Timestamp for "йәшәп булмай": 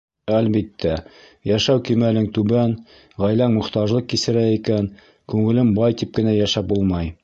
6.45-7.19